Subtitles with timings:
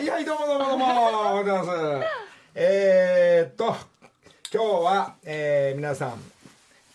[0.00, 2.06] はいはいどうもどうもどうもおはようございます
[2.54, 3.76] えー、っと
[4.50, 6.14] 今日は、えー、皆さん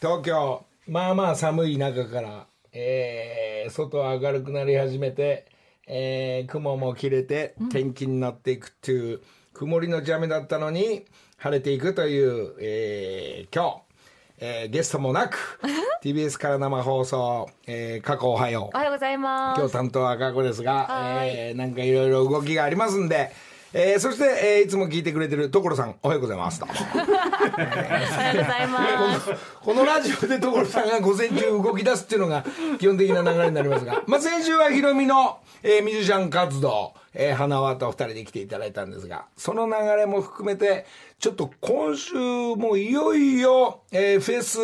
[0.01, 5.45] 東京まあまあ寒い中から、えー、外は明るくなり始めて、
[5.85, 9.21] えー、雲も切れて天気になっていくっていう、
[9.53, 11.05] 曇りのち雨だったのに
[11.37, 13.94] 晴れていくという、えー、今日
[14.37, 15.59] えー、ゲストもなく
[16.03, 19.59] TBS から生放送、えー、過去おはようおはようございます。
[19.59, 23.31] 今日担当は過去ですが、はいえーなんかいろいろ動きがありますんで、
[23.73, 24.23] えーそして、
[24.59, 29.29] えーいつも聞いてくれてる所さんおはようございますと おはようございます。
[29.63, 32.43] このラジオで所さんが午前中動き出すっていうのが
[32.79, 40.85] 基本的な流れになりますが、まあ、先週はヒロミの、えーミュージシャン活動、えー花輪と二人で来ていただいたんですがその流れも含めて
[41.25, 44.59] ちょっと今週もいよいよ、えーフェス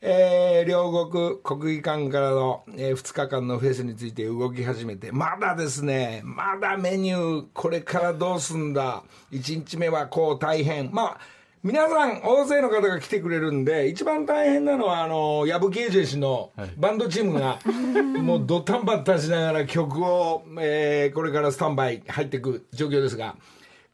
[0.00, 9.02] えー両国国技館からの、え2日間のフェスについて動き始めてまだですねまだメニューこれからどうすんだ
[9.32, 10.90] 1日目はこう大変。
[10.94, 11.18] まあ
[11.62, 17.58] 皆さん大勢の方が来てくれるんで一番大変なのはあの矢吹エージェンシーのバンドチームが、
[18.22, 23.36] もうドタンバッタンしながら曲を、えーこれからスタンバイ入っていく状況ですが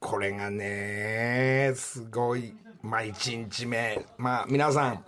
[0.00, 2.54] これがねすごい。
[2.82, 4.04] まあ1日目。
[4.16, 5.04] まあ皆さん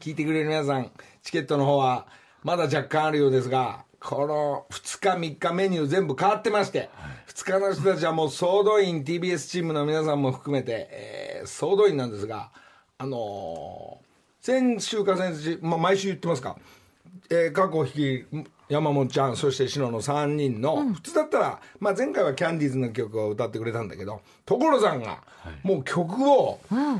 [0.00, 0.90] 聞いてくれる皆さん
[1.22, 2.06] チケットの方は
[2.42, 6.90] まだ若干あるようですがこの2日3日メニュー全部変わってまして、
[7.28, 12.50] 2日の人たちはもう総動員 TBS チームの皆さんも含めて、えー総動員なんですが
[12.98, 16.56] あのー先週か先週、まあ、毎週言ってますか、
[17.30, 25.18] えー、過去引き山本ちゃんそして篠の3人の、普通だったら、まあ、前回はキャンディーズの曲を歌ってくれたんだけど所さんが
[25.62, 26.58] もう曲を、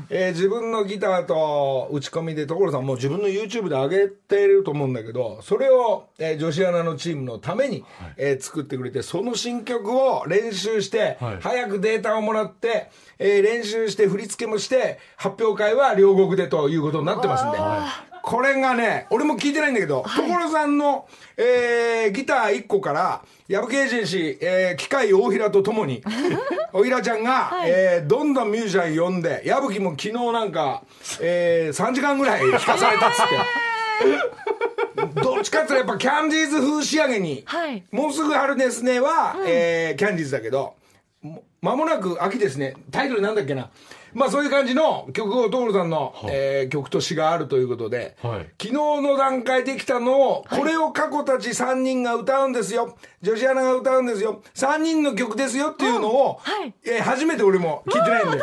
[0.09, 7.83] えー自分のギターと打ち込みで所さんもう自分の YouTube で上げてると思うんだけどそれを、えー女子アナのチームのために、
[8.17, 11.37] えー作ってくれてその新曲を練習して、はい。
[11.41, 18.12] 早くデータをもらって、えー練習して振り付けもして発表会は両国でということになってますんで。
[18.23, 26.01] これがね、俺も聞いてないんだけど、所さんの、えーギター1個から、矢吹エージェンシー、えー機械大平とともに、
[26.71, 30.83] 大平ちゃんが、えーどんどんミュージシャン呼んで、矢吹も昨日なんか、
[31.19, 35.21] えー3時間ぐらい弾かされたっつって。
[35.21, 40.75] どっちかっていうとやっぱキャンディーズ風仕上げに、はいもうすぐ春ですねは、えーキャンディーズだけど、
[41.21, 42.73] も間もなく秋ですね。
[42.89, 43.69] タイトルなんだっけな？
[44.13, 48.45] まあそういう感じの曲を所さんの、えー曲と詩があるということで、はい。
[48.61, 52.97] 昨日の段階できたのを、これを過去たち3人が歌うんですよ。
[53.21, 54.41] 女子アナが歌うんですよ。
[54.55, 56.73] 3人の曲ですよっていうのを、はい。
[56.85, 58.39] えー初めて俺も聞いてないんで。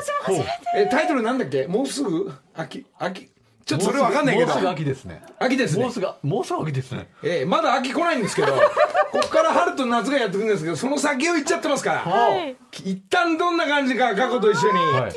[0.76, 1.66] えータイトルなんだっけ？
[1.66, 2.31] もうすぐ？
[2.54, 2.87] 秋？
[2.98, 3.31] 秋？
[3.70, 4.48] ちょっとそれわかんないけど。
[4.48, 5.22] もうすぐ秋ですね。
[5.38, 5.84] 秋ですね。
[5.84, 7.08] もうすぐもうすぐ秋ですね。
[7.22, 8.53] えーまだ秋来ないんですけど
[9.12, 12.56] こっから春と夏がやってくるんですけどその先を行っちゃってますから、はい。
[12.84, 15.12] 一旦どんな感じか過去と一緒に、はい。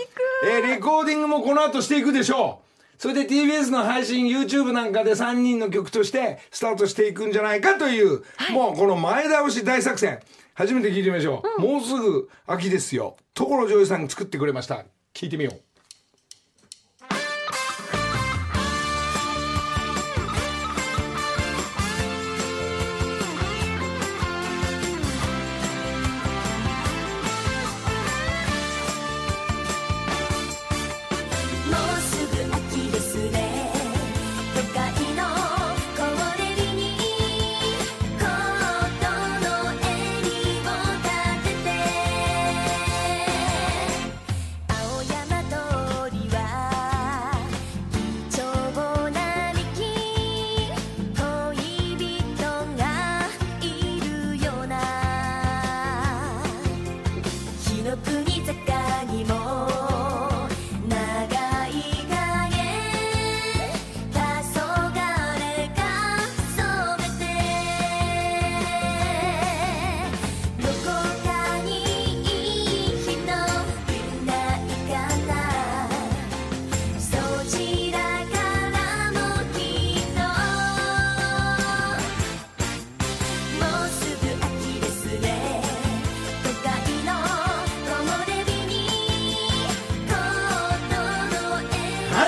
[0.46, 2.74] えーレコーディングもこの後していくでしょう。
[2.98, 10.20] それで TBS の配信 YouTube なんかで3人の曲としてスタートしていくんじゃないかという、もうこの前倒し大作戦。
[10.54, 13.18] 初めて聞いてみましょう、もうすぐ秋ですよ。
[13.34, 14.86] 所ジョージさんが作ってくれました。
[15.14, 15.73] 聞いてみよう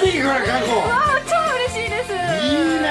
[0.06, 2.14] 何これ過去あー、超嬉しいです。
[2.14, 2.90] いいね。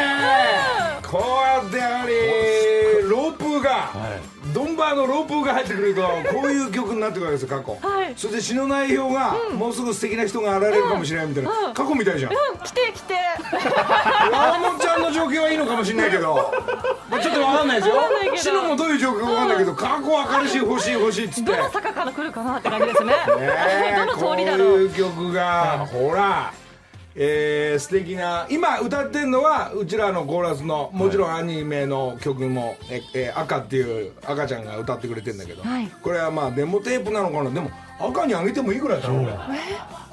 [1.07, 4.21] こうやってやはりロープが、は
[4.53, 6.03] ドンバーのロープが入ってくると
[6.33, 8.15] こういう曲になってくるわけですよ過去、はい。
[8.17, 12.33] それで詩の内容が、もうすぐ素敵な人が現れるかもしれないみたいな、過去みたいじゃん。
[12.33, 13.15] うん、来て来て。
[14.33, 16.53] 山本ちゃんの状況はいいのかもしれないけど。
[17.11, 17.97] まあ、ちょっとわかんないですよ。
[17.97, 18.37] わかんないけど。
[18.37, 21.53] シノもどういう状況かわかんないけど過去明るし欲しい欲しいっつって。
[21.53, 23.11] どの坂から来るかなって感じですね。
[23.11, 24.79] ねえ どの通りだころう。
[24.79, 26.53] ういう曲がほら
[27.17, 35.89] えー、素敵な今歌ってんのはうちらのコーラスのもちろんアニメの曲も「ええ赤」っていう赤ちゃんが歌ってくれてんだけど、はい。
[36.03, 37.51] これはまあデモテープなのかな？
[37.51, 39.33] でも赤にあげてもいいぐらいだなこれ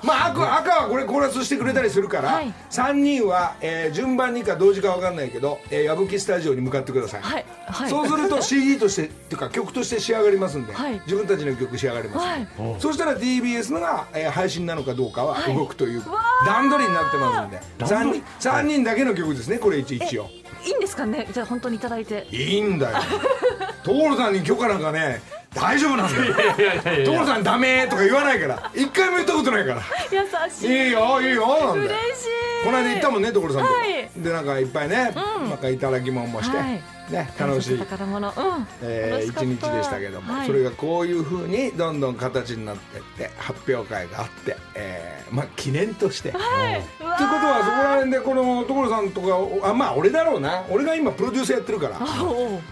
[0.03, 2.51] まあ赤赤はこれコーラスしてくれたりするから、はい。
[2.71, 7.45] 3人は、えー順番にか同時か分かんないけど、えー矢吹スタジオに向かってください、はい。
[7.67, 7.89] はい。
[7.89, 10.93] そうすると CD としてっていうか曲として仕上がりますんで、はい。
[11.05, 12.81] 自分たちの曲仕上がりますんで、はい。
[12.81, 16.03] そしたら TBS のが、えー配信なのかどうかは動くという、
[16.47, 17.59] 段取りになってますんで。
[17.85, 20.27] 3人三人だけの曲ですねこれ一一応。
[20.65, 21.27] いいんですかね？
[21.31, 22.27] じゃあ本当にいただいて。
[22.31, 22.97] いいんだよ。
[23.85, 25.21] 所さんに許可なんかね
[25.53, 27.05] 大丈夫なんだよ。
[27.05, 28.71] 所さんダメとか言わないから。
[28.73, 29.81] 一回も言ったことないから。
[30.11, 30.19] 優
[30.49, 30.85] しい。
[30.85, 31.47] いいよいいよ。
[31.47, 32.50] なん嬉しい。
[32.63, 34.09] この間行ったもんね所さんと、はい。
[34.21, 35.57] でなんかいっぱいね、なん。
[35.57, 36.81] かいただき物もして、はい。
[37.11, 37.77] ね楽しい。
[37.79, 38.27] 宝物。
[38.27, 38.33] うん。
[38.81, 40.47] えー、一日でしたけども、はい。
[40.47, 46.31] それがこういうふうにどんどん形になっていって発表会があって、えーまあ、記念として。
[46.31, 46.73] はい。
[46.73, 49.21] ということはそこら辺でこの所さんと
[49.61, 50.63] かあまあ俺だろうな。
[50.69, 51.99] 俺が今プロデューサーやってるから。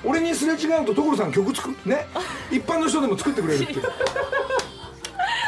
[0.03, 2.05] 俺にすれ違うと所さん曲作ね。
[2.51, 3.81] 一般の人でも作ってくれるっていう。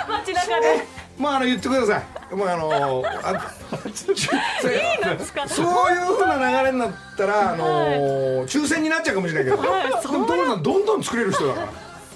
[0.10, 1.01] 街中で。
[1.22, 2.36] まああの言ってください。
[2.36, 3.52] まああのあ。
[3.96, 11.68] そういうふうな流れになったら、あのー抽選になっちゃうかもしれないけど、はいでも所さんどんどん作れる人だから。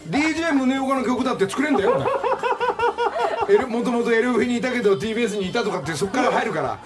[0.09, 1.97] DJ 宗岡の曲だって作れんだよ
[3.67, 6.77] もともと LF にいたけど TBS にいたとかってそこから入るから。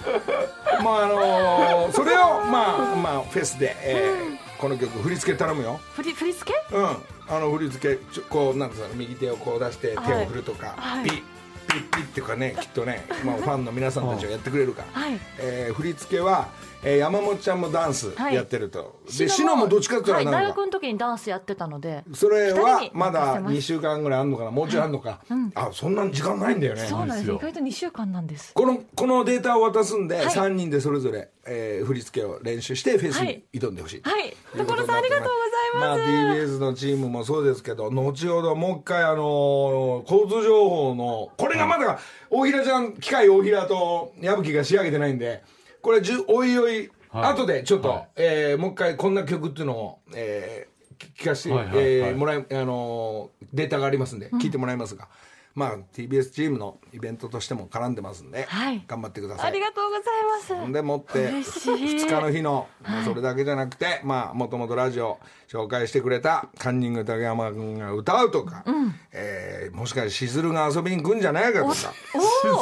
[0.82, 5.80] まああのーそれをまあまあフェスで、えーこの曲振り付け頼むよ。
[5.94, 6.76] 振り振り付け？
[6.76, 6.86] うん。
[7.30, 11.04] あの振り付けこうなんつうの右手をこう出して手を振るとか、はい。
[11.04, 11.22] ピッ
[11.68, 15.18] ピッピッっていうかねきっとね、まあ、ファンの皆さんたちはやってくれるから、はい。
[15.38, 16.48] えー振り付けは、
[16.82, 18.34] えー山本ちゃんもダンスはい。
[18.34, 22.04] やってると、でシノもどっちかって言ったらはい、なんか、大学の時にダンスやってたので。
[22.14, 23.56] それはまだ任せます。
[23.56, 24.50] 2週間ぐらいあんのかな？
[24.50, 25.20] もうちょいあんのか、
[25.54, 26.80] あそんなに時間ないんだよね。
[26.86, 27.30] そうなんです。
[27.30, 28.52] 意外と2週間なんです。
[28.54, 30.26] このこのデータを渡すんで、はい。
[30.26, 34.36] 3人でそれぞれ、えー振り付けを練習してフェスに挑んでほしい、はい。
[34.56, 35.59] 所さんありがとうございます。
[35.78, 45.42] まあ、TBS のチームもそうですけど後ほどもう一回あの交通情報のこれがまだ大平ちゃん機械大平と矢吹が仕上げてないんで
[45.80, 47.32] これじゅおいおい、はい。
[47.32, 48.08] 後でちょっと、はい。
[48.16, 50.70] えーもう一回こんな曲っていうのを、えー
[51.16, 55.08] 聞かせて、はいはいはいえーもらいあのーデータがありますんで聞いてもらいますが、
[55.54, 58.82] まあ TBS チームのイベントとしても絡んでますんで、はい。
[58.86, 59.46] 頑張ってください。
[59.48, 60.72] ありがとうございます。
[60.72, 61.70] でもって嬉しい。
[61.96, 62.68] 2日の日の、
[63.04, 65.18] それだけじゃなくてまあもともとラジオ
[65.50, 68.64] 紹介してくれたカンニング竹山君が歌うとか、
[69.12, 71.74] えーもしかしてしずるが遊びに来んじゃないかとか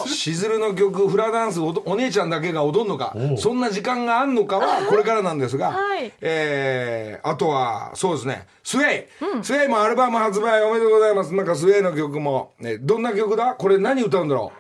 [0.06, 6.12] しずるの曲フラダンスおお姉ちゃんだけが踊るのかそんな時間があんのかはこれからなんですが、はい。
[6.20, 9.06] えーあとはそうですねスウェイ、
[9.42, 11.34] スウェイもアルバム発売おめでとうございます。
[11.34, 13.54] なんかスウェイの曲も、ね、どんな曲だ？
[13.54, 14.50] これ何歌うんだろ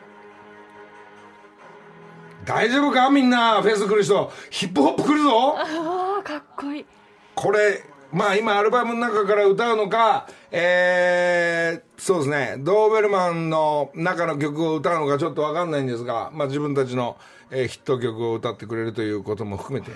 [2.44, 2.46] う？
[2.46, 3.08] 大丈夫か？
[3.08, 4.30] みんなフェス来る人。
[4.50, 5.56] ヒップホップ来るぞ。
[5.56, 6.86] ああ、かっこいい。
[7.34, 7.82] これ
[8.12, 12.56] まあ今アルバムの中から歌うのかえー、そうですね。
[12.58, 17.16] ドーベルマンの中の曲を歌うのかちょっと分かんないんですが、まあ、自分たちの、
[17.50, 19.92] えーヒット曲を歌ってくれるということも含めて。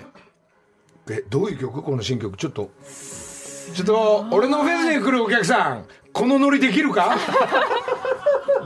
[1.11, 1.83] えどういう曲？
[1.83, 2.35] この新曲。
[2.35, 2.71] ちょっと
[3.75, 7.15] ちょっと俺のフェスに来るお客さんこのノリできるか？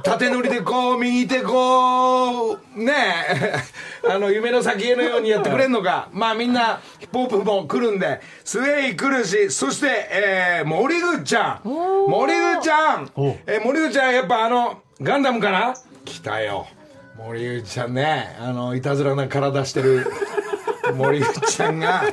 [0.03, 2.93] 縦乗りでこう右手こうね
[3.29, 3.55] え。
[4.09, 6.09] あの夢の先へのようにやってくれんのか。
[6.11, 8.21] まあみんなヒップホップも来るんで。
[8.43, 11.67] スウェイ来るしそして、えー、森口ちゃん。
[12.07, 13.11] 森口ちゃん。
[13.15, 15.73] お、えー森口ちゃんやっぱあのガンダムかな
[16.05, 16.67] 来たよ。
[17.17, 18.35] 森口ちゃんね。
[18.39, 20.07] あのいたずらな体してる
[20.93, 22.03] 森口ちゃんが、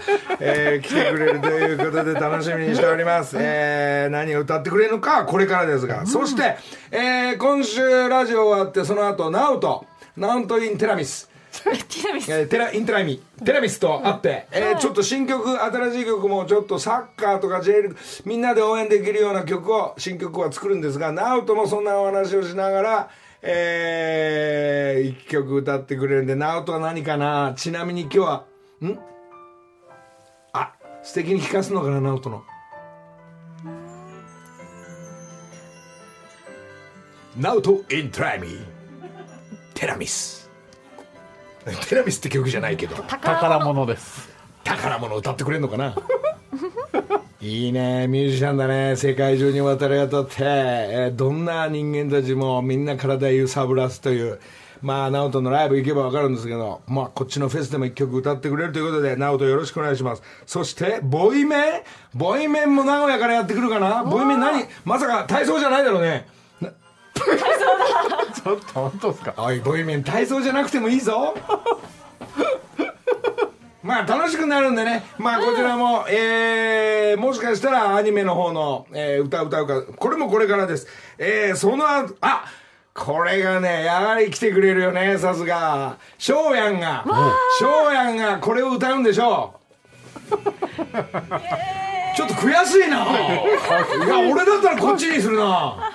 [0.41, 3.37] えー来てくれるということで楽しみにしております。
[3.39, 6.57] えー何を歌ってくれるのかはこれからですが、そして、
[6.91, 11.31] えー今週ラジオ終わってその後、ナウト、ナウトインテラミス、
[11.63, 12.33] ティラミス。
[12.33, 13.23] えーテラインテラミ。
[13.45, 23.11] テラミスと会って、えーちょっと新曲新しい曲もちょっとサッカーとか J リーグみんなで応援できるような曲を新曲は作るんですがナウトもそんなお話をしながら
[23.47, 27.53] えー、一曲歌ってくれるんでナウトは何かな？
[27.55, 28.45] ちなみに今日は
[28.89, 28.99] ん？
[30.53, 30.73] あ
[31.03, 32.43] 素敵に聴かすのかなナウトの。
[37.37, 38.49] ナウトインテラミ
[39.75, 40.49] テラミス
[41.89, 42.95] テラミスって曲じゃないけど。
[43.03, 44.29] 宝物です。
[44.63, 45.97] 宝物歌ってくれんのかな？
[47.41, 48.97] いいねミュージシャンだね。
[48.97, 54.39] 世界中に渡り渡って、えーどんな人間たちもみんな体揺さぶらすという
[54.85, 60.23] まあ直人のライブ行けば分かるんですけどまあこっちのフェスでも一曲歌ってくれるということで直人よろしくお願いします。
[60.45, 61.83] そしてボイメン？
[62.15, 64.05] ボイメンも名古屋からやってくるかな？
[64.05, 64.65] ボイメン何？
[64.85, 66.29] まさか体操じゃないだろうね。
[66.65, 69.35] ちょっと本当ですか？
[69.39, 71.35] おいボイメン体操じゃなくてもいいぞ。
[73.83, 75.05] まあ楽しくなるんでね。
[75.19, 79.83] まあこちらも、えー、もしかしたらアニメの方の、えー歌歌うか。
[79.83, 80.87] これもこれからです。
[81.19, 82.45] えー、その後あ
[82.95, 85.99] これがねやはり来てくれるよねさすが。
[86.17, 87.05] 翔やんが。
[87.59, 89.59] 翔やんがこれを歌うんでしょ
[90.31, 90.37] う。
[92.17, 93.05] ちょっと悔しいな。
[93.05, 95.93] いや、俺だったらこっちにするな。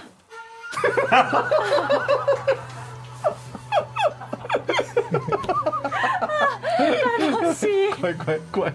[7.32, 7.94] 楽しい。
[7.94, 8.74] 怖い怖い怖い。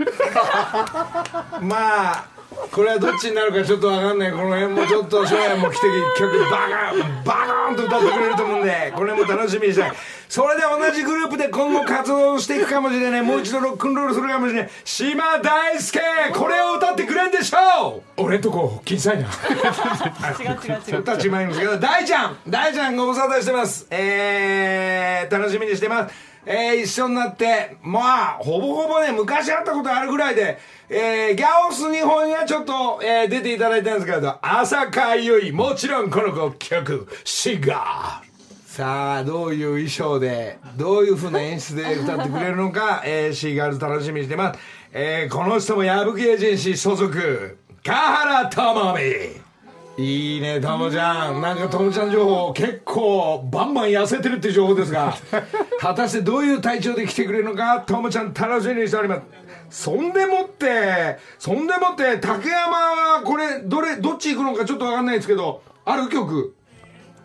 [1.60, 2.39] まあ
[2.70, 4.30] これはどっちになるかちょっとわかんない。
[4.30, 9.92] この辺もちょっと翔也も来て一曲バカンバカーンと歌ってくれると思うんでこれも楽しみにしたい。
[10.28, 13.22] それで同じグループで今後活動していくかもしれない。
[13.22, 14.70] もう一度ロックンロールするかもしれない。
[14.84, 16.00] 島大輔
[16.34, 18.22] これを歌ってくれんでしょう。
[18.22, 19.28] 俺んとこ小さいな。
[19.28, 21.04] 違う違う違う。
[21.04, 23.86] 立ち前ですけど大ちゃん大ちゃんご無沙汰してます。
[23.90, 30.58] えー、楽しみにしてますえー、一緒になってまあほぼほぼね昔会ったことあるぐらいで
[30.92, 38.30] えー、ギャオス日本にはちょっと、えー、出ていただいたんですけど朝香ゆいもちろんこの子曲シガー。
[38.66, 44.60] さあどういう衣装でどういうふうな演出で歌ってくれるのか、えー、シーガールズ楽しみにしてます、
[44.92, 49.49] えー、この人も矢吹エージェンシー所属香原智美
[49.96, 51.40] いいねともちゃん。
[51.40, 55.14] なんかともちゃん情報結構バンバン痩せてるっていう情報ですが。
[55.80, 59.22] 果たしてどういう体調で来てくれるのかともちゃん楽しみにしております。
[59.70, 66.54] そんでもってそんでもって竹山はこれどれどっち行くのかちょっと分かんないですけどある曲。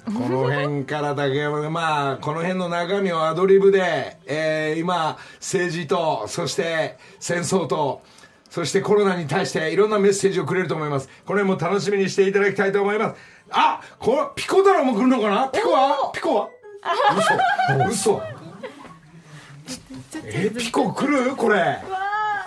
[0.06, 8.04] この辺から竹山がまあこの辺の中身をアドリブで、えー今政治とそして戦争と
[8.56, 11.10] そしてコロナに対していろんなメッセージをくれると思います。
[11.26, 13.16] これも楽しみにしていただきたいと思います。
[13.52, 15.50] あこれピコ太郎も来るのかな？
[15.50, 16.10] ピコは？
[16.14, 16.50] ピコは？
[17.90, 18.16] 嘘。
[18.16, 18.24] 嘘。
[20.24, 21.36] えピコ来る？
[21.36, 21.80] これ。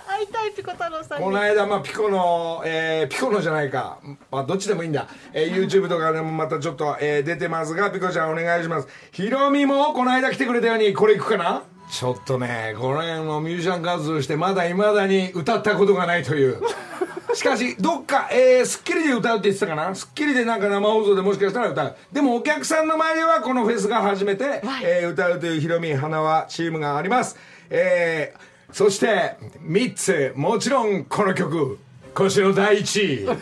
[0.09, 1.25] 会いたいピコ太郎さんに。
[1.27, 3.99] この間、まあ、ピコの、えーピコのじゃないか、
[4.31, 8.89] まあ、どっちでもいいんだ、えー YouTube とかでもまたちょっと、えー出てますがピコちゃんお願いします。
[9.13, 11.65] ヒロミもこの間来てくれたようにこれいくかな？
[11.91, 16.61] ちょっとねこの辺のミュージシャン活動してまだいまだに歌ったことがないという。
[17.35, 19.95] しかしどっか、えー、スッキリで歌うって言ってたかな？
[19.95, 21.97] スッキリでなんか生放送でもしかしたら歌う。
[22.13, 27.37] でもお客さんの前ではこのフェスが初めて、えー歌うというヒロミ花輪チームがあります。
[27.71, 31.79] えーそして3つもちろんこの曲
[32.15, 33.29] 今週の第1位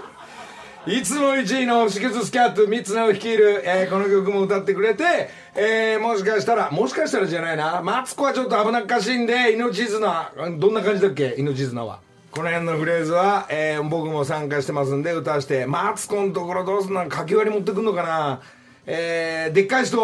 [0.86, 5.04] いつも1位の星屑スキャット3つの率いる、えーこの曲も歌ってくれて、
[5.54, 7.82] えーもしかしたらもしかしたらじゃないな。
[7.82, 11.34] マツコはちょっと危なっかしいんで命綱どんな感じだっけ？
[11.36, 12.00] 命綱は。
[12.30, 18.40] この辺のフレーズは、えー僕も参加してますんで歌わしてマツコのところどうすんの書き割り持ってくんのかな。
[18.86, 19.98] えーでっかい人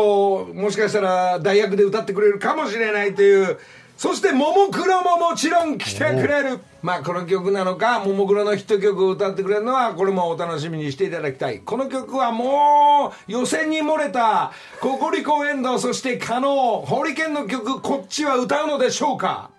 [0.53, 3.57] もしかしたら大役で歌ってくれるかもしれないという
[3.97, 6.61] そしてももクロももちろん来てくれる。
[6.83, 11.61] まあこの曲なのかももクロのヒット曲を歌ってくれるのはこれもお楽しみにしていただきたい。
[11.61, 19.51] この曲はもう予選に漏れたココリコエンドそして加納ホリケンの曲こっちは歌うのでしょうか？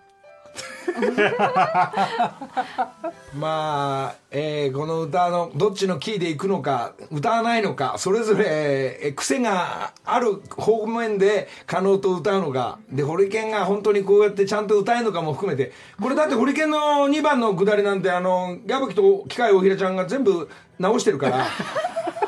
[3.37, 21.45] まあ、えーこの歌のどっちのキーでいくのか歌わないのかそれぞれ、えー癖がある方面で可能と歌うのかでホリケンが本当にこうやってちゃんと歌えるのかも含めてこれだってホリケンの2番の下りなんてあのギャブキと機械大平ちゃんが全部直してるから。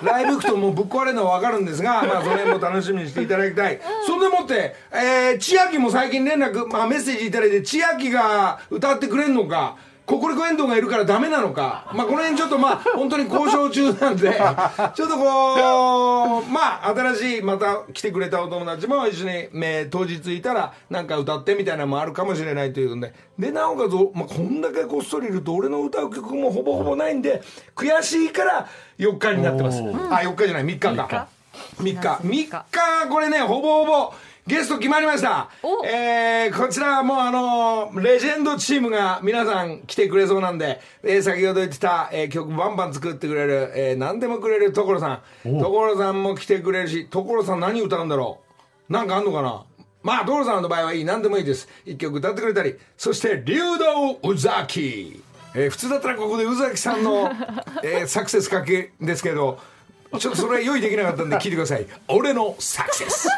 [0.01, 3.79] ライブ行くともうぶっ壊れるのは分かるんですが、 まあ、その辺も楽しみにしていただきたい。
[4.05, 9.75] そんでもって、えー、千秋も最近連絡、まあ、メッセージいただいて、千秋が歌ってくれんのか、
[10.10, 14.32] ココリコエンドがいるからダメなのか、まあ、この辺ちょっとまあ、本当に交渉中なんで、
[14.96, 27.44] ちょっとこう、まあ、新しい、また来てくれたお友達も一緒に、えー当日いたら、なんか歌ってみたいなのもあるかもしれないというんで、で、なおかつ、まあ、こんだけこっそりいると、俺の歌う曲もほぼほぼないんで、
[27.75, 29.80] 悔しいから4日になってます。
[29.80, 31.28] おあ、4日じゃない、3日か。
[31.80, 32.08] 3日。
[32.24, 32.66] 3日、
[33.12, 34.13] これね、ほぼほぼ、
[34.50, 35.86] ゲスト決まりましたお。
[35.86, 45.60] えー、こちらはもうあのレジェンドチームが皆さん来てくれそうなんで、えー先ほど言ってた、えー曲バンバン作ってくれる、えー何でもくれる所さん。
[45.60, 48.39] 所さんも来てくれるし、所さん何歌うんだろ
[48.89, 49.65] うなんかあんのかな
[50.01, 51.06] まあ、所さんの場合はいい。
[51.06, 51.70] 何でもいいです。
[51.86, 52.75] 一曲歌ってくれたり。
[52.98, 55.22] そして、竜道宇崎。
[55.53, 57.32] えー普通だったらここで宇崎さんの、
[57.84, 59.60] えーサクセスかけですけど
[60.18, 61.86] ちょっとそれは用意できなかったんで 聞いてください。
[62.08, 63.30] 俺のサクセス。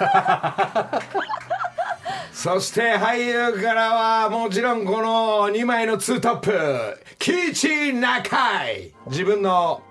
[2.33, 7.03] そして俳優からはもちろんこの2枚のツートップ。
[7.19, 9.83] キイチ中井自分の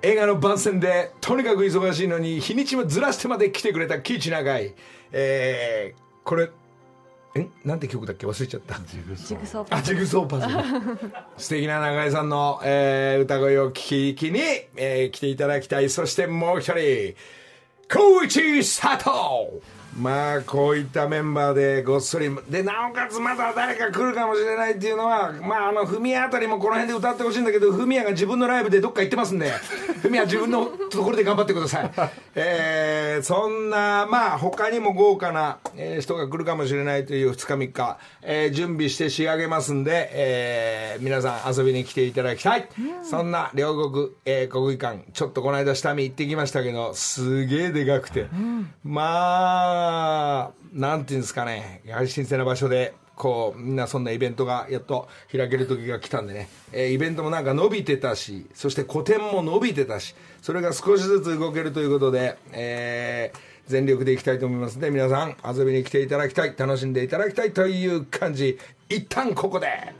[0.00, 4.74] 映画の番宣でとにかく忙しいのに日にちもずらしてまで来てくれたキイチ中井
[5.12, 6.50] えー、これ
[7.34, 7.48] え？
[7.64, 8.26] なんて曲だっけ？
[8.26, 8.74] 忘れちゃった。
[8.86, 10.98] ジグソーパあジグソーパズル。
[11.38, 14.40] 素敵な中井さんの、えー歌声を聞きに、
[14.76, 15.88] えー来ていただきたい。
[15.90, 17.14] そしてもう一人。
[17.88, 19.60] 高一佐藤
[19.98, 29.50] まあこういったメンバーでごっそりでなおかつまだ誰か来るかもしれないっていうのはまああのフミヤあたりもこの辺で歌ってほしいんだけどフミヤが自分のライブでどっか行ってますんで
[30.00, 31.90] フミヤ自分のところで頑張ってください。
[32.34, 42.68] えーそんなまあ他にも豪華な、えー人が来るかもしれないという2日3日、えー準備して仕上げますんで、えー皆さん遊びに来ていただきたい、
[43.02, 48.26] そんな両国、えー国技館ちょっとこの間下見行ってきましたけどすげえでかくて、
[48.82, 49.02] ま
[49.80, 49.81] あ
[50.72, 51.80] なんていうんですかね。
[51.84, 68.58] やはり新鮮な場所でこうみんなそんなイベントがやっと開ける時が来たんでね、えーイベントもなんか伸びてたしそして個展も伸びてたしそれが少しずつ動けるということで、えー全力でいきたいと思いますので皆さん遊びに来ていただきたい楽しんでいただきたいという感じ。
[68.88, 69.94] 一旦ここで。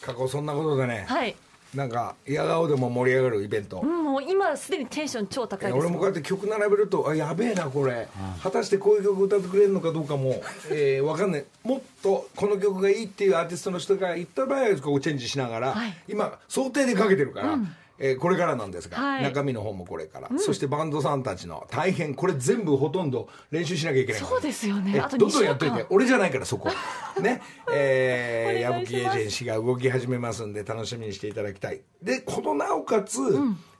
[0.00, 1.34] 過去そんなことでね、はい。
[1.74, 5.84] なんか嫌顔でも盛り上がるイベント、うんもう今すでにテンション超高いです。
[5.84, 8.06] 俺もこうやって曲並べるとあやべえなこれ、
[8.40, 10.40] 果たしてこういう曲歌ってくれるのかどうかも、
[10.70, 11.44] えー、分かんない。
[11.64, 15.94] もっとこの曲がいいっていうアーティストの人が言った場合はこうチェンジしながら、はい。
[16.06, 17.58] 今想定でかけてるから、
[18.06, 19.22] えーこれからなんですが、はい。
[19.22, 24.92] 中身の方もこれから、そしてバンドさんたちの大変これ全部ほとんど練習しなきゃいけないそうですよね。
[24.96, 25.74] えあとどんどん2週やっといて。
[25.78, 26.68] 間俺じゃないからそこ。
[27.22, 27.40] ね。
[27.72, 31.80] えー、矢吹エージェンシーが動き始めますんで楽しみにしていただきたい。
[32.02, 33.20] でこのなおかつ、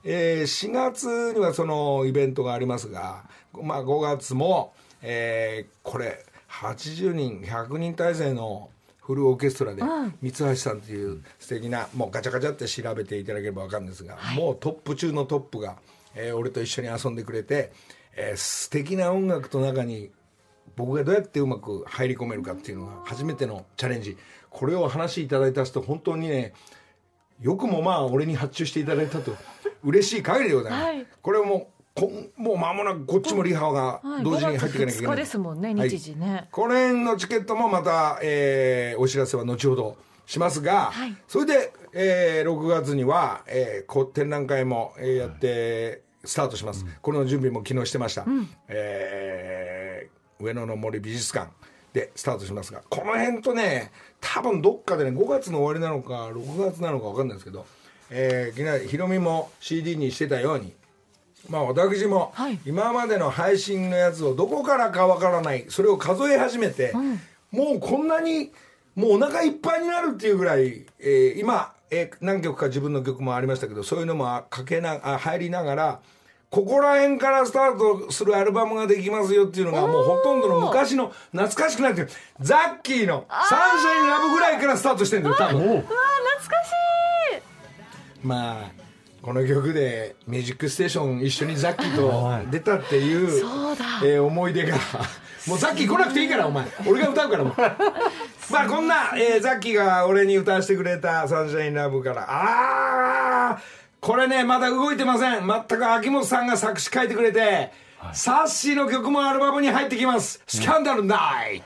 [0.03, 3.25] えー4月にはそのイベントがありますが、
[3.61, 8.69] まあ、5月も、えーこれ80人100人体制の
[9.05, 9.83] フルオーケストラで、
[10.21, 15.77] 三橋さんという素敵なもうガチャガチャって調べていただければ分かるんですが、もうトップ中のトップが、
[16.15, 17.71] えー俺と一緒に遊んでくれて、
[18.15, 20.09] えー素敵な音楽と中に
[20.75, 24.17] 僕がどうやってうまく入り込めるかっていうのが初めてのチャレンジ。
[24.49, 26.53] これを話いただいた人本当にね
[27.41, 29.35] よくもまあ俺に発注していただいたと
[29.83, 31.07] 嬉しい限りでございます、はい。
[31.21, 35.89] これをもうこんもう間もなくこっちもリハがはい同時に入っていかなきゃいけない、5月2日ですもんねはい。
[35.89, 36.49] 日時ね。
[36.51, 41.15] これのチケットもまた、えーお知らせは後ほどしますが、はい。
[41.27, 48.25] それで、えー6月には、えーこ展覧会も、えーやってスタートします、これの準備も昨日してました、
[48.67, 51.49] えー上野の森美術館
[51.93, 57.65] でスタートしますがこの辺とね多分どっかでね5月の終わりなのか6月なのか分かんないですけど、
[58.09, 60.73] えー、昨日ヒロミも CD にしてたように
[61.49, 62.59] まあ私もはい。
[62.65, 66.93] 今までの配信のやつをどこからかわからないそれを数え始めて、
[67.51, 68.51] もうこんなに
[68.95, 75.99] もうお腹いっぱいになるっていうぐらい、えー今、えー何曲か自分の曲もありましたけどそういうのもあかけなあ入りながら
[76.49, 85.61] ここら辺からスタートするアルバムができますよっていうのがもうほとんどの昔の懐かしくなってるザッキーの「サンシャインラブ」ぐらいからスタートしてるんだよ多分。
[85.61, 87.41] うわ懐かしい。
[88.23, 88.84] まあ
[89.25, 93.85] この曲で「ミュージックステーション」一緒にザッキーと 出たっていう、そうだ。
[94.03, 94.77] えー思い出が。
[95.47, 96.67] もうザッキー来なくていいからお前。
[96.85, 97.55] 俺が歌うからもう。
[98.53, 102.21] まあこんな、えーザッキーが俺に歌わせてくれた「サンシャインラブ」から。
[102.21, 103.57] ああ
[103.99, 105.47] これねまだ動いてません。
[105.47, 107.71] 全く秋元さんが作詞書いてくれて、
[108.13, 111.65] サッシーの曲もアルバムに入ってきます「スキャンダルナイト」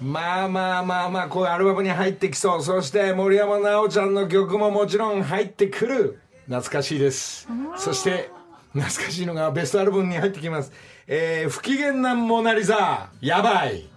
[0.00, 2.62] まあまあまあまあこういうアルバムに入ってきそう。
[2.62, 7.48] そして森山直ちゃんの曲ももちろん入ってくる懐かしいです。
[7.76, 8.30] そして
[8.72, 10.72] 懐かしいのがベストアルバムに入ってきます。
[11.06, 13.10] えー、不機嫌なモナリザ。
[13.20, 13.88] やばい。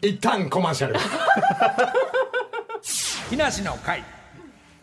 [0.00, 0.94] 一旦コマーシャル。
[3.30, 4.04] 木梨の会。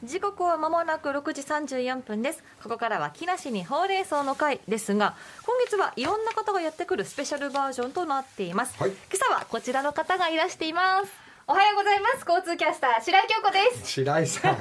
[0.04, 2.44] 時刻は間もなく6時34分です。
[2.62, 5.16] ここからは木梨にほうれん草の会ですが
[5.46, 8.92] 今月はいろんな方がやってくるスペシャルバージョンとなっています、はい。
[8.92, 11.12] 今朝はこちらの方がいらしています。
[11.48, 12.26] おはようございます。
[12.28, 13.92] 交通キャスター白井京子です。
[13.92, 14.58] 白井さん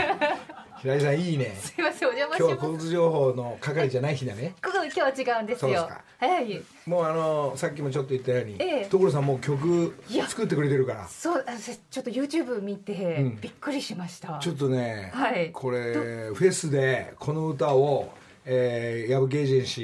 [0.84, 1.56] 白井さんいいね。
[1.58, 4.54] すいませんお邪魔し今日はます交通情報の係じゃない日だね。
[4.62, 5.68] ここ今日は違うんですよ。
[5.68, 6.04] そうですか。
[6.18, 6.62] はい。
[6.84, 8.88] もうあのさっきもちょっと言ったようにええ。
[8.90, 10.28] 所さんもう曲いや。
[10.28, 11.08] 作ってくれてるから。
[11.08, 13.40] そうあせちょっと YouTube 見てうん。
[13.40, 15.52] びっくりしました、ちょっとね、はい。
[15.52, 18.12] これフェスでこの歌を、
[18.44, 19.80] えー、矢吹エージェンシ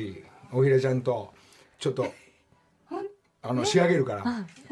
[0.53, 1.33] ー大平ちゃんと
[1.79, 2.13] ちょっと
[3.43, 4.25] あの仕上げるから、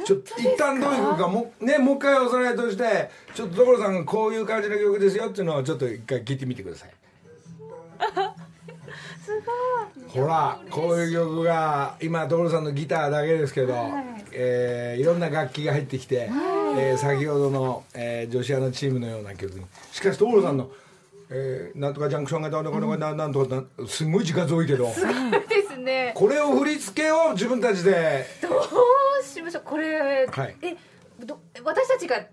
[0.04, 6.90] ちょっと一旦どういう曲かもうねもう一回おさらいとしてちょっと所さんこういう感じの曲ですよっていうのをちょっと一回聞いてみてください。
[10.08, 13.74] ほらこういう曲が今所さんのギターだけですけど、
[14.32, 16.30] えーいろんな楽器が入ってきて、
[16.76, 19.64] えー先ほどの、えー女子アナチームのような曲に。
[19.92, 20.70] しかし所さんの、
[21.30, 26.12] えーなんとかジャンクションがどうのこうのこうのなんとかなすごい時間多いけどですね。
[26.14, 28.24] これを振り付けを自分たちで。
[28.42, 29.62] どうしましょう？
[29.64, 30.56] これ、はい。
[30.62, 30.76] え
[31.24, 32.28] ど私たちがやる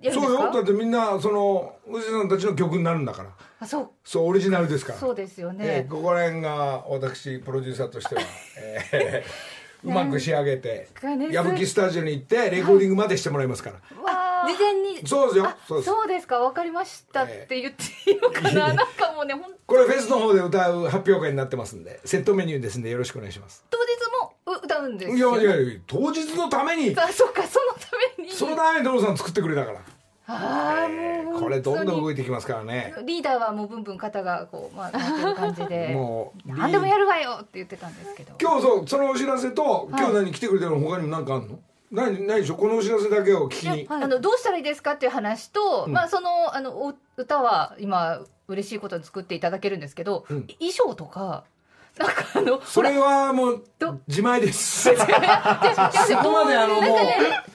[0.00, 0.22] んですか？
[0.26, 0.52] そうよ。
[0.52, 3.30] だってみんなその宇治さんたちの曲になるんだから。
[3.60, 3.88] あそう。
[4.04, 4.98] そうオリジナルですから。
[4.98, 8.20] そうですよね、えーここら辺が私プロデューサーとしては、
[8.92, 10.88] えーうまく仕上げて
[11.30, 15.06] 矢吹スタジオに行ってレコーディングまでしてもらいますから、わ事前に。
[15.06, 15.46] そうですよ。
[15.46, 15.90] あそうです。
[15.90, 16.38] そうですか。
[16.40, 23.64] わかりましたって言っていいのかな、 なんかもうね本これフェスの方で歌う発表会になってますんでセットメニューですんでよろしくお願いします。
[23.70, 23.88] 当日
[24.20, 26.94] もう歌うんですいよやいやいや当日のために。
[26.96, 28.30] あそうかそのために。
[28.32, 29.80] そのためにドロさん作ってくれたから、
[30.26, 32.94] ああえーもうこれどんどん動いいてきますからね。
[33.04, 35.88] リーダーはもうブンブン肩がこうまあなってる感じで。
[35.94, 38.32] もう何でもやるわよって言ってたんですけど。
[38.40, 41.58] 今日そうそのお知らせと今日何来てくれてるの他にも何かあんの？
[41.90, 43.86] 何何でしょこのお知らせだけを聞きに。
[43.88, 50.42] あのどうしたらいいですかっていう話と、まあそのあのお歌は今嬉しいことに作っていただけるんですけど、ん。
[50.58, 51.44] 衣装とか
[52.00, 54.88] なんかあのそれはもうど自前です。
[54.88, 56.96] そ そこまであのもう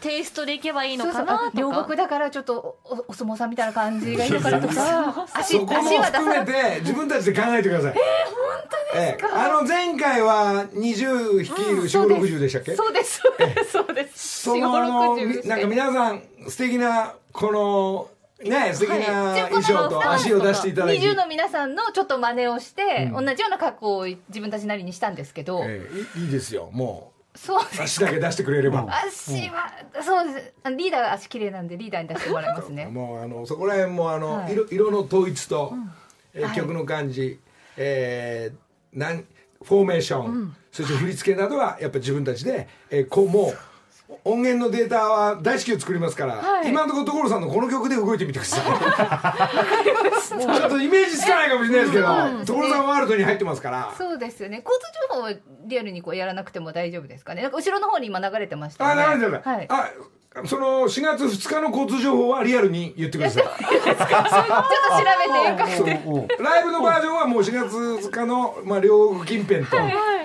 [0.01, 1.45] テイストでいけばいいのかなとか。
[1.47, 2.77] あ両国だからちょっと
[3.07, 5.25] お相撲さんみたいな感じがいいのかなとか。
[5.33, 6.11] 足そこも足は
[6.45, 6.53] 出て。
[6.53, 7.93] て自分たちで考えてください。
[7.95, 12.75] えー、本当ですか、あの前回は20率いる4 5 6 0でしたっけ？
[12.75, 13.21] そうです。
[13.21, 13.71] そうです。
[13.71, 14.41] そうです。
[14.43, 18.14] そのあの4 5 60みなんか皆さん素敵なこの
[18.49, 27.59] ね素敵なはい衣装と足を出していただいて、20の皆さんのちょっと真似をして、同じような格好を自分たちなりにしたんですけど、えーいいいですよもそう。
[27.59, 30.53] う足だけ出してくれれば、足は、そうです。
[30.77, 32.85] リーダーが足綺麗なんでリーダーに出してもらいますね。
[32.91, 34.53] もうあのそこら辺もあの、はい。
[34.53, 35.73] 色色の統一と、
[36.33, 37.39] え曲の感じ、
[37.77, 39.25] えーなん
[39.61, 43.57] フォーメーション、そして振り付けなどはやっぱ自分たちで、えーこうもう
[44.27, 46.69] 音源のデータは大至急作りますから、はい。
[46.69, 48.63] 今のところ所さんのこの曲で動いてみてください。
[50.41, 52.07] ちょっとイメージつかないかもしれないですけど
[52.43, 53.93] 所さんワールドに入ってますから。
[53.95, 54.63] そうですよね。
[54.65, 55.33] 交通情報は
[55.65, 57.43] リアルにこうやらなくても大丈夫ですかね。
[57.43, 59.03] なんか後ろの方に今流れてましたね。
[59.15, 59.67] 流れてる、はい。
[59.69, 59.91] あ
[60.43, 63.43] その4月2日の交通情報はリアルに言ってください。
[63.45, 63.95] ちょっと調べ
[65.31, 67.75] てよかライブのバージョンはもう4月
[68.07, 69.77] 2日の、まあ、両国近辺と、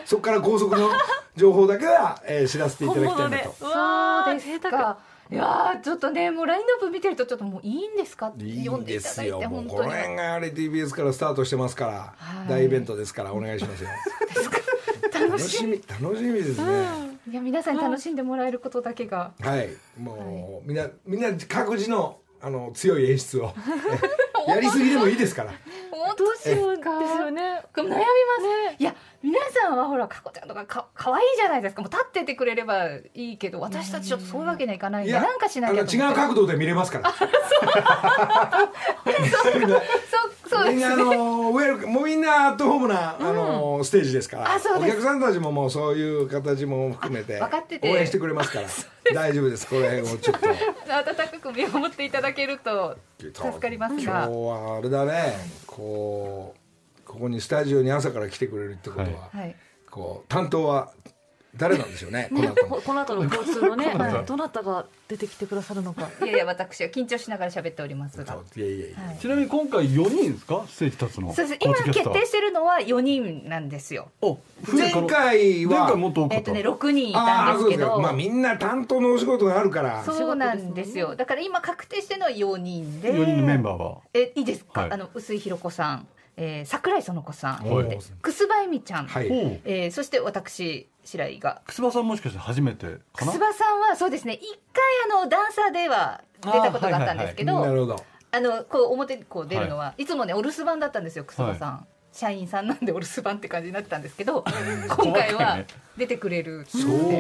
[0.05, 0.91] そこから高速の
[1.37, 3.55] 情報だけは、えー知らせていただきたいなと。
[3.59, 4.41] そうで。
[4.41, 4.99] すか
[5.31, 9.39] いやーちょっとねもうラインナップ見てるとちょっともういいんですかっていいんでいただいですよ。
[9.39, 9.79] もうて本当に。
[9.79, 12.49] この辺が RTBS からスタートしてますから、はい。
[12.49, 13.91] 大イベントですからお願いしますよ。
[15.13, 15.83] 楽しみ。
[16.01, 17.11] 楽しみですね。
[17.31, 19.33] いや皆さんに楽しんでもらえることだけが。
[19.41, 23.55] はい、もう、みんなみんな各自のあの強い演出を。
[24.49, 25.53] え やりすぎでもいいですから。
[26.01, 27.63] 本どうしようですかよね。
[27.75, 28.03] 悩みます、
[28.79, 31.83] いや皆さんはほらかこちゃんとかか可愛いじゃないですか。
[31.83, 35.05] もう立っててくれればいいけど私たちちょっとそういうわけにはいかない。
[35.05, 37.13] んでなんかしなきゃ違う角度で見れますから。
[37.13, 37.29] そう。
[40.49, 40.65] そう。
[40.65, 44.55] ですみんなあのウェルカもうみんなアットホームな、あのステージですから。
[44.55, 44.97] あそうです。
[44.97, 47.91] お客さんたちももうそういう形も含めてあ分かってて。
[47.91, 48.69] 応援してくれますから。
[49.15, 49.67] 大丈夫です。
[49.67, 50.49] この辺をちょっと。
[50.93, 55.35] 温かく見守っていただけると助かります今日がはあれだね。
[55.67, 59.57] こうここにスタジオに朝から来てくれるってことは、はい。
[59.91, 60.93] こう担当は
[61.57, 62.67] 誰なんでしょうねこの後。
[62.67, 63.93] ここの後の交通のね
[64.27, 66.09] どなたが出てきてくださるのか。
[66.23, 68.23] いやいや私は緊張しながら喋っております。
[68.23, 68.71] がいやい。
[68.71, 70.65] やいやはいちなみに今回4人ですか？
[70.69, 71.35] ステージ立つの。
[71.35, 71.59] そうです。
[71.61, 74.09] 今決定してるのは4人なんですよ。
[74.21, 74.39] お
[74.73, 75.79] 前回は。
[75.81, 76.37] 前回もっと多かった。
[76.37, 80.05] えっとね6人いあたあそうですかんですけどまあみんな担当のお仕事があるから。
[80.05, 81.17] そうなんですよ。
[81.17, 83.13] だから今確定してるのは4人で。
[83.13, 83.99] 4人のメンバーは。
[84.15, 84.91] えいいですか、はい。
[84.93, 86.07] あの臼井弘子さん、
[86.43, 87.89] えー、桜井園子さん、はい。
[87.91, 89.27] で楠葉恵美ちゃん、はい。
[89.27, 91.61] えーそして私白井が。
[91.67, 93.33] 楠葉さんもしかして初めてかな？
[93.33, 94.35] 楠葉さんはそうですね。
[94.35, 98.05] 一回あのダンサーでは出たことがあったんですけどあ,、なるほど。
[98.33, 104.45] のこう表にこう出るのは、い、つもねお留守番だったんですよ楠葉さん、社員さんなんでお留守番って感じになってたんですけど
[104.89, 105.65] 今回は
[105.97, 106.65] 出てくれる。
[106.67, 106.79] そ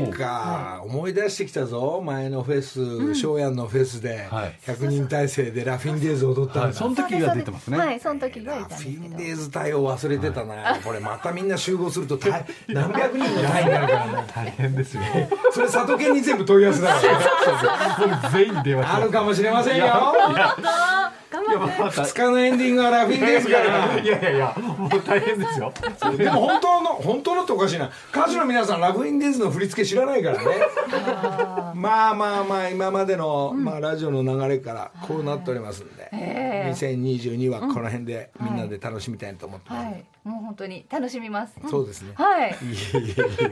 [0.08, 2.00] うか、思い出してきたぞ。
[2.04, 4.58] 前のフェス翔やんのフェスではい。
[4.64, 6.74] 100人体制でラフィンデーズ踊ったんだ、はい。
[6.74, 7.76] その時が出てますね。
[7.76, 14.06] はいその時がいラフィンデーズ隊を忘れてたな、 これまたみんな集合すると大何百人の隊になるから。
[14.06, 15.02] ね大変ですよ。
[15.52, 18.20] それ佐渡県に全部問い合わせだからね。
[18.22, 19.86] 僕全員に電話あるかもしれませんよ
[21.90, 23.98] 2日のエンディングはラフィンですから。
[23.98, 25.72] いやいやいやもう大変ですよ。
[26.16, 27.90] でも本当の本当のっておかしいな。
[28.12, 30.44] 歌手の皆さんラフインディーズの振り付け知らないからね。
[31.74, 40.04] まあまあまあ今までの、まあ、ラジオの流れからこうなっておりますんで、え2022はこの辺でみんなで楽しみたいと思ってます、はい。
[40.24, 41.54] もう本当に楽しみます。
[41.68, 42.56] そうですね、はい。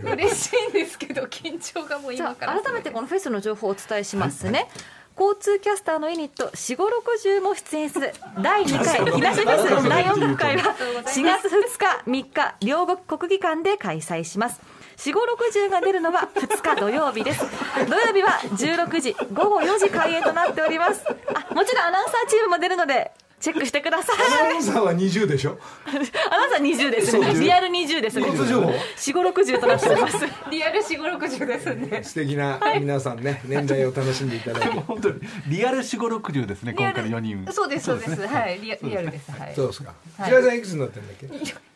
[0.02, 2.52] 嬉しいんですけど緊張がもう今から。
[2.52, 4.68] あ改めてこのフェスの情報をお伝えしますね、
[5.18, 8.12] 交通キャスターのユニット4 5 6 0も出演する。
[8.40, 10.76] 第2回木梨フェス大音楽会は
[11.06, 14.60] 4月2日3日両国国技館で開催します。
[14.98, 17.44] 4 5 6 0が出るのは2日土曜日です。
[17.88, 21.02] 土曜日は16時午後4時開演となっております。
[21.08, 24.16] あもちろんアナウンサーチームも出るのでチェックしてください。
[24.16, 25.58] アナウンサーは20でしょ？
[25.86, 27.34] アナウンサー20ですね。
[27.34, 28.26] リアル20ですね。
[28.26, 28.74] 交通情報4
[29.14, 30.16] 5 6 0となっております。
[30.50, 32.02] リアル4 5 6 0ですね。
[32.02, 34.80] 素敵な皆さんね年代を楽しんでいただいて。
[34.80, 35.20] 本当に。
[35.48, 37.46] リアル四五六十ですね今回の4人。
[37.52, 38.26] そうですそうです。
[38.26, 38.58] はい。
[38.60, 39.30] リアリアルです。
[39.30, 39.54] はい。
[39.54, 39.94] どうですか。
[40.18, 40.30] はい。
[40.30, 41.16] 白井さんいくつになってんだっ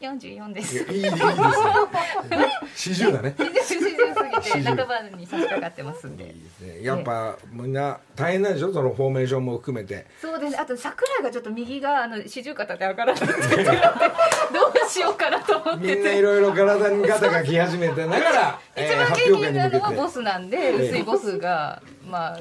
[0.01, 0.77] け？44です。
[0.77, 1.23] いやいいいいですね
[2.75, 3.35] 40だね。
[3.39, 6.25] 40過ぎて半ばに差し掛かってますんで。
[6.25, 6.35] ね。
[6.83, 8.73] やっぱみんな大変なんでしょ？
[8.73, 10.07] そのフォーメーションも含めて。
[10.21, 10.61] そうです。
[10.61, 13.71] あと桜井がちょっと右があの四十肩で上がらなくてど
[14.87, 19.79] うしようかなと思ってみんないてろいろ体に肩がき始めてながら、 えー一番発元気表会に向けて。
[19.83, 22.41] なのはボスなんで薄いボスがまあ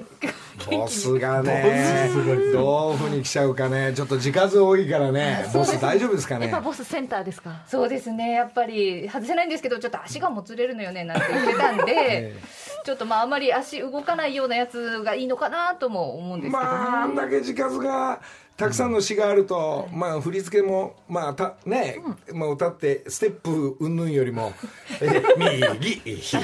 [0.69, 2.09] ボスがね
[2.53, 3.93] どういうふうに来ちゃうかね。
[3.95, 5.45] ちょっと字数多いからね。
[5.53, 7.61] ボス大丈夫ですかやっねぱボスセンターですか？
[7.67, 8.31] そうですね。
[8.31, 12.35] やっぱり外せないんですけどちょっと足がもつれるのよねなんて言ってたんで え
[12.83, 18.19] ちょっとまああまり足動かないようなやつがいいのかなとも思うんですけどね、まああんだけ字数が
[18.61, 21.97] たくさんの詩があると、まあ振り付けもまあたね、
[22.31, 24.53] まあ歌ってステップ云々よりも、
[25.01, 26.39] えー右左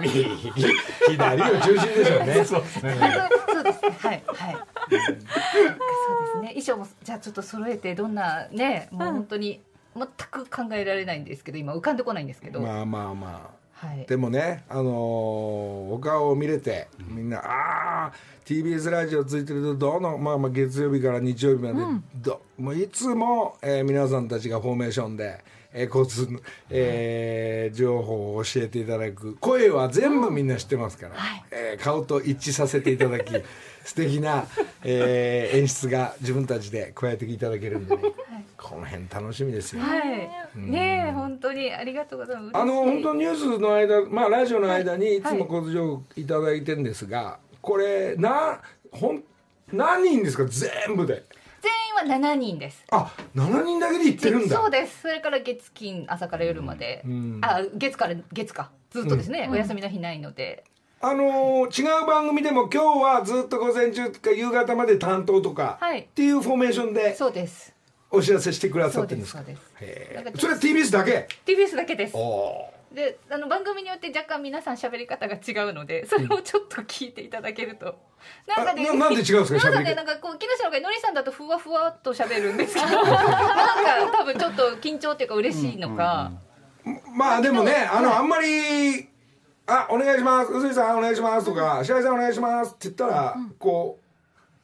[0.00, 0.24] 右
[1.06, 2.44] 左を中心でしょうね。
[2.44, 2.96] そうですね。
[3.48, 3.96] そうですね。
[4.00, 4.56] はいはい。
[4.56, 5.12] そうです
[6.40, 6.48] ね。
[6.48, 9.60] 衣装もじゃあちょっと揃えてどんなねもう本当に
[9.96, 14.06] 全く考えられないんですけど今浮かんでこないんですけど、まあまあまあはい。
[14.08, 14.84] でもね、あのー
[15.94, 18.12] お顔を見れてみんな、ああ
[18.44, 21.74] TBS ラジオついてるとどの、まあ、まあ月曜日から日曜日まで、
[22.16, 25.38] どもういつも、えー皆さんたちがフォーメーションで、
[25.72, 29.36] えー交通の、えー情報を教えていただく。
[29.40, 31.14] 声は全部みんな知ってますから、
[31.50, 33.32] えー顔と一致させていただき
[33.84, 34.46] 素敵な、
[34.84, 38.02] えー演出が自分たちで加えていただけるんでね、
[38.60, 39.82] この辺楽しみですよ。
[39.82, 40.28] はい。
[40.56, 41.72] ねえ本当に。
[41.72, 42.56] ありがとうございます。
[42.56, 45.22] あの本当にニュースの間、まあラジオの間にい。
[45.22, 49.22] つも交通情報いただいてるんですが、これなほん
[49.72, 50.44] 何人ですか？
[50.46, 51.24] 全部で。
[51.60, 52.84] 全員は7人です。
[52.90, 54.56] あ、7人だけで行ってるんだ。
[54.56, 55.02] そうです。
[55.02, 57.38] それから月金朝から夜まで、ん。
[57.42, 58.70] あ月から月か。
[58.90, 60.64] ずっとですね、お休みの日ないので。
[61.00, 66.00] あのー違う番組でも今日はずっと午前中とか夕方まで担当とか、はい。
[66.00, 67.14] っていうフォーメーションで。
[67.14, 67.72] そうです
[68.10, 69.42] お知らせしてくださってるんですか？
[70.36, 72.16] それは TBS だけ？TBS だけです。
[72.16, 77.98] おであの番組によって若干皆さん喋り方が違うのでそれをちょっと聞いていただけると、
[78.46, 83.04] なんかねあななんで違うんですかなんかねなんかこう木梨の会のりさんだとふわふわっと喋るんですけど なん
[84.10, 86.32] か多分ちょっと緊張っていうか嬉しいのか、
[87.14, 89.06] まあでもねあのあんまり
[89.68, 94.04] 「あお願いします臼井さんお願いします」とか「白井さんお願いします」って言ったらこう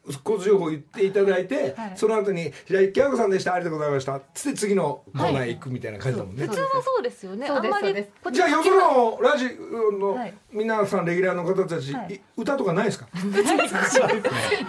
[0.07, 1.93] 交通情報言っていただいてはい。
[1.97, 3.55] その後に「白井京子さんでした。
[3.55, 6.47] ありがとうございました」つって次のコーナー行くみたいな感じだもんね。
[6.47, 7.47] 普通はそうですよね。
[7.49, 9.47] あんまりじゃあよそのラジ
[9.91, 10.35] オのはい。
[10.53, 12.15] 皆さんレギュラーの方たちはい。
[12.15, 13.07] い歌とかないですか？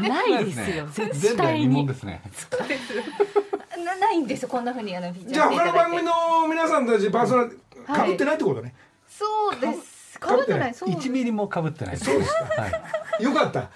[0.02, 0.88] ないですよ。
[0.98, 1.86] 前絶対に。
[1.88, 2.22] ですね。
[3.84, 8.00] な ないんですよこんなふうにあのじゃあ他の番組の皆さんたちパーソナリティはい。
[8.00, 8.74] かぶってないってことね。
[9.10, 9.95] そうです
[10.26, 10.60] かぶってない。
[10.60, 10.74] かぶってない。
[10.74, 11.98] そう1ミリも被ってない。
[11.98, 12.62] そうですか。
[12.62, 12.68] は
[13.20, 13.24] い。
[13.24, 13.70] よかった。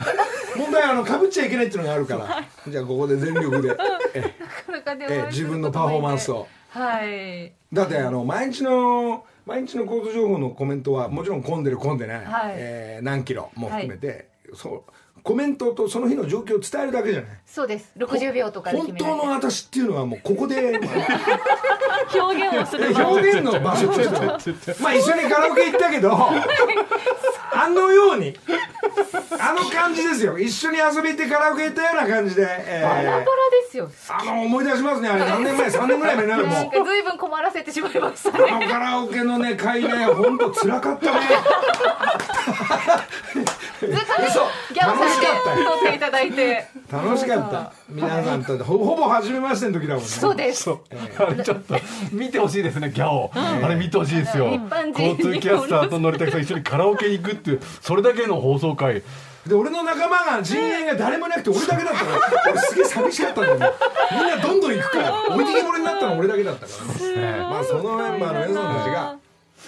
[0.57, 2.43] 問題はあのかぶっちゃいけないっていうのがあるから。
[2.67, 3.75] じゃあここで全力で。
[4.13, 5.27] ええ。
[5.29, 6.47] 自分のパフォーマンスを。
[6.69, 7.53] はい。
[7.71, 12.53] だってあの毎日の毎日の交通情報のコメントはもちろん混んでる混んでない、はい。
[12.55, 14.91] えー何キロも含めて、そう
[15.23, 17.29] コメントとその日の状況を伝えるだけじゃない。
[17.45, 17.91] そうです。
[17.97, 19.21] 60秒とかで本決められて。
[19.21, 20.87] 当の私っていうのはもうここで、ま
[22.21, 23.93] 表現をすある表現の場所と
[24.39, 24.83] して。
[24.83, 26.11] まあ一緒にカラオケ行ったけど
[27.51, 28.37] あのように
[29.39, 30.37] あの感じですよ。
[30.37, 32.87] 一緒に遊び行ってカラオケ行ったような感じで、えー。
[32.87, 33.25] バラバラで
[33.69, 33.89] すよ。
[34.09, 35.25] あの思い出しますねあれ。
[35.25, 38.45] 何年前？3年ぐらい前になるもなんか随分困らせてしまいましたね。
[38.49, 41.19] あのカラオケのね会ね本当辛かったね
[43.79, 44.39] ずっとね嘘
[44.73, 46.67] ギャオさん楽しかったでよ撮っていただいて。
[46.91, 47.73] 楽しかった。
[47.89, 48.57] 皆さんと。
[48.63, 50.09] ほほぼ初めましての時だもんね。
[50.09, 50.69] そうです。
[50.69, 51.75] あれちょっと
[52.11, 54.59] 見てほしいですねギャオ、あれ見てほしいですよ。
[54.97, 59.03] 交通キャスターと乗りたくさん一緒にカラオケ行くっていうそれだけの放送回
[59.47, 62.11] で俺の仲間が陣営が誰もいなくて俺だけだったか
[62.45, 63.69] ら俺すげえ寂しかったんだよね
[64.11, 67.21] みんなどんどん行くから置いてきぼりになったの俺だけだったから。
[67.21, 69.15] ねまあそのメンバーの皆さんたちが、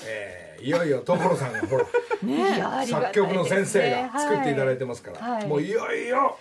[0.05, 5.47] えーいよいよ所さんがほらいやありがたい作曲の先生が作っていただいてますから、はい。
[5.47, 6.37] もういよいよ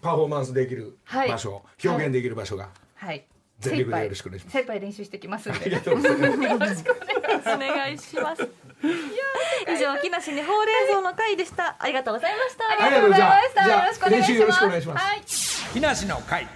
[0.00, 3.26] パフォーマンスできる場所、表現できる場所が、はい。
[3.60, 4.52] 全力でよろしくお願いします。
[4.52, 5.60] 精一杯練習してきますんで。
[5.60, 6.26] ありがとうございま
[6.74, 6.84] す。
[7.46, 8.48] お願いします。
[9.66, 11.76] 以上木梨にほうれん草の会でした。
[11.78, 12.84] ありがとうございました。
[12.84, 13.62] ありがとうございました。
[13.62, 14.08] ありがとうございました。
[14.08, 15.04] じゃあ練習よろしくお願いします。
[15.04, 15.22] はい。
[15.72, 16.46] 木梨の会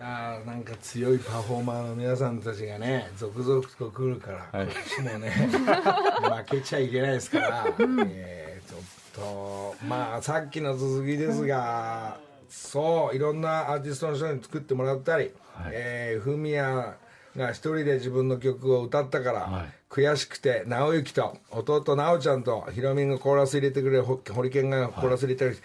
[0.00, 4.66] あーなんか強いパフォーマーの皆さんたちがね続々と来るから、はい。
[4.66, 8.80] こっちもね 負けちゃいけないですから、えーちょっ
[9.14, 15.30] とまあさっきの続きですが、そういろんなアーティストの人に作ってもらったり、
[15.70, 16.96] えーフミヤ
[17.36, 19.72] が一人で自分の曲を歌ったから、はい。
[19.90, 25.56] 悔しくて直之と弟直ちゃんとヒロミがコーラス入れてくれるほホリケンがコーラス入れてる、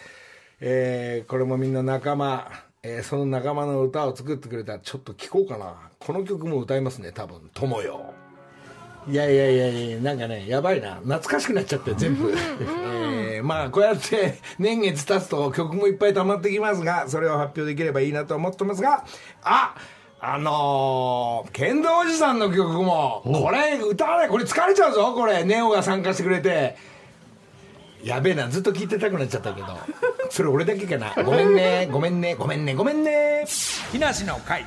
[0.60, 5.76] えーこれもみんな仲間、えーその仲間の歌を作ってくれたらちょっと聴こうかな。
[6.00, 8.14] この曲も歌いますね多分「友よ」
[9.08, 10.96] いやいやいやいやなんかねやばいな。
[10.96, 19.06] 懐かしくなっちゃって全部、えーまあこうやって年月経つと曲もいっぱい溜まってきますがそれを発表できればいいなと思ってますが
[19.44, 19.76] あ
[20.22, 25.44] あのー、剣道おじさんの曲もこれ歌わないこれ疲れちゃうぞこれ。
[25.44, 26.78] ネオが参加してくれて。
[28.02, 29.68] やべえなずっと聞いてたくなっちゃったけど
[30.30, 31.14] それ俺だけかな。
[31.24, 31.90] ごめんね。
[31.92, 32.36] ごめんね。
[32.36, 32.74] ごめんね。
[32.76, 33.46] ごめんね。
[33.92, 34.66] 木梨の会。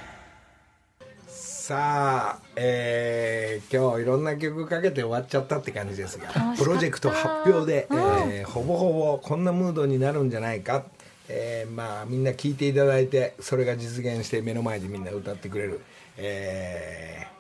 [1.29, 10.83] さあ、えー今日いろんな曲かけて終わっちゃったって感じですがプロジェクト発表で、えーほぼほぼこんなムードになるんじゃないか、
[11.29, 15.81] えーまあみんな聴いていただいてそれが実現して目の前でみんな歌ってくれる、
[16.17, 17.33] えー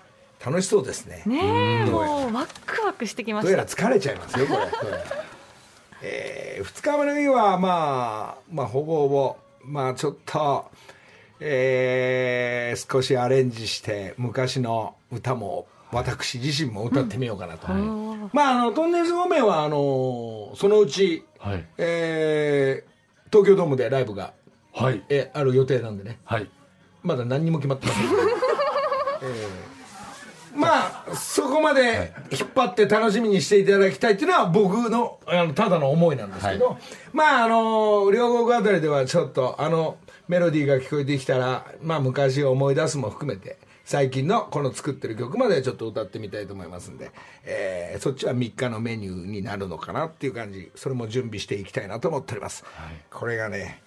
[0.44, 1.22] 楽しそうですね。
[1.24, 3.48] ねえもうワクワクしてきました。
[3.50, 4.58] どうやら疲れちゃいますよこれ
[6.02, 10.70] え2日目の日はまあまあほぼほぼまあちょっと
[11.40, 17.68] えー少しアレンジして昔の歌も私自身も歌ってみようかなと、
[18.32, 21.66] まああのトンネルズ方面はあのそのうち、はい。
[21.78, 22.92] えー
[23.30, 24.34] 東京ドームでライブが、
[24.74, 25.02] はい。
[25.08, 26.18] えある予定なんでね。
[26.24, 26.50] はい。
[27.02, 28.04] まだ何にも決まってません、
[31.14, 36.78] そこまで引っ張って楽しみにしていただきたいっていうのは僕のあのただの思いなんですけど、
[37.12, 39.98] まああの両国あたりではちょっとあの
[40.28, 47.10] メロディーが聞こえてきたらまあ昔を思い出すも含めて最近のこの作ってる曲までちょっと歌ってみたいと思いますんで、
[47.44, 52.64] えーそっちは3日のメニューになるのかなっていう感じそれも準備していきたいなと思っております、
[53.10, 53.82] これがね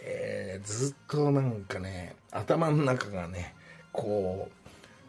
[0.00, 3.54] えーずっとなんかね頭の中がね
[3.92, 4.55] こう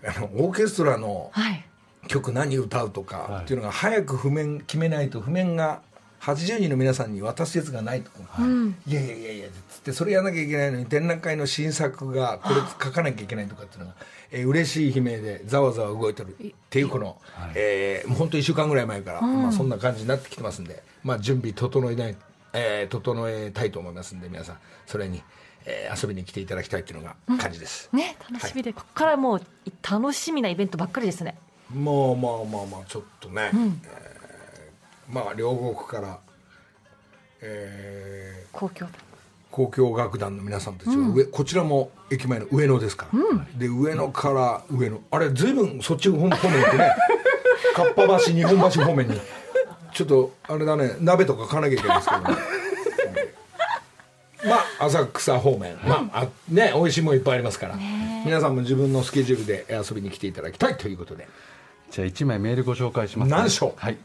[0.07, 1.63] あのオーケストラのはい。
[2.07, 5.81] 曲何歌うとかっていうのが早く譜面決めないと譜面が
[6.21, 8.19] 80人の皆さんに渡すやつがないとか、
[8.87, 13.95] いやいやいやいやつってそれやらなきゃいけないのに展覧会の新作がこれ書かなきゃいけないとかっていうのが、
[14.31, 17.17] えー嬉しい悲鳴でざわざわ動いてるっていうこの、
[17.55, 22.15] えーもう本当1週間ぐらい前から、まあ、そんな感じになってきてますんで、まあ、準備整えない、
[22.53, 24.57] えー整えたいと思いますんで皆さん。
[24.85, 25.21] それに、
[25.69, 27.89] えー遊びに来ていただきたいっていうのが感じです。
[27.91, 29.41] ね楽しみで、ここからもう
[29.89, 31.37] 楽しみなイベントばっかりですね。
[31.73, 36.19] もうまあまあまあちょっとね、えーまあ両国から、
[37.41, 38.89] えー公共。
[39.51, 44.99] 交響楽団の皆さんたちは上、こちらも駅前の上野ですから、で上野から上野。
[45.09, 46.95] あれ随分そっち方面行ってね
[47.75, 49.19] かっぱ橋日本橋方面に。
[49.93, 52.56] ちょっとあれだね鍋とか買わなきゃいけないですけどね
[54.47, 57.77] まあ浅草方面、まああね美味しいもんいっぱいありますから。
[58.25, 61.27] 皆さんも自分のスケジュールで遊びに来ていただきたいということで。
[61.91, 63.97] じゃあ1枚メールご紹介します、何でしょうはい。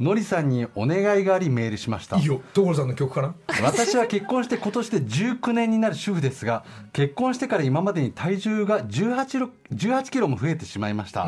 [0.00, 2.16] のりさんにお願いがありメールしました。
[2.18, 2.40] いいよ。
[2.54, 3.34] 所さんの曲かな？
[3.62, 11.26] 私は結婚して今年で19年になる主婦ですが結婚してから今までに体重が18ロ18キロも増えてしまいました、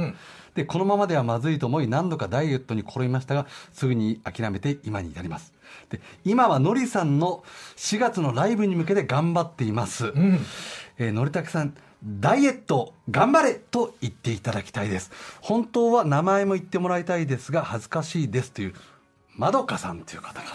[0.55, 5.53] でこのままではまずいと思い何度かダイエットに転びましたがすぐに諦めて今に至ります
[5.91, 7.45] で今はのりさんの
[7.77, 10.13] 4月のライブに向けて頑張っています、
[10.99, 15.11] えーのりたけさんダイエット頑張れと言っていただきたいです。
[15.43, 18.75] 本当は名前も言ってもらいたいですが恥ずかしいですという
[19.37, 20.47] まどかさんという方が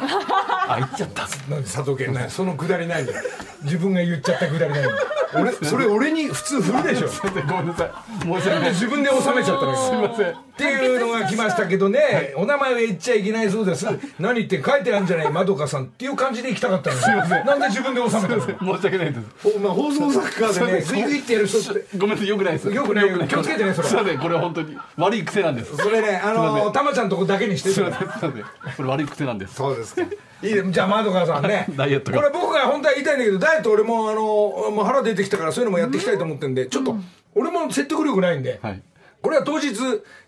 [0.73, 1.27] あ言っちゃった。
[1.49, 3.21] なんで佐藤健ないそのくだりないんだよ。
[3.61, 4.97] 自分が言っちゃったくだりないんだよ
[5.35, 7.07] 俺それ俺に普通振るでしょ。
[7.47, 7.91] ごめんなさい。
[8.21, 8.69] 申し訳ない。
[8.71, 9.75] 自分で収めちゃったの？
[9.75, 10.31] すいません。
[10.31, 13.85] っていうのが来ましたけどね、お名前は言っちゃいけないそうです。
[14.19, 16.97] 何言って書いてあるんじゃないまどかさんっていう感じで行きたかったの。
[16.97, 17.45] すいません。
[17.45, 18.41] なんで自分で収めたの？
[18.41, 19.53] 申し訳ないです。
[19.53, 22.27] ほまあ放送作家でねグイグイってやる人ってごめんなさい。
[22.27, 24.19] よくないですよくないよ気をつけてねそれすいません。
[24.19, 25.75] これは本当に悪い癖なんです。
[25.75, 27.99] それねあのたまちゃんとこだけにしてすいません。
[27.99, 28.31] すいません。
[28.77, 29.55] これ悪い癖なんです。
[29.55, 30.03] そうですか。
[30.43, 31.65] いいねじゃあまどかさんね。
[31.75, 32.17] ダイエットが。
[32.17, 36.95] これ僕が本当は言いたいんだけどダイエット俺もあのもう腹出てきたからそういうのもやっていきたいと思ってるんでちょっと
[37.33, 38.81] 俺も説得力ないんで、はい。
[39.21, 39.73] これは当日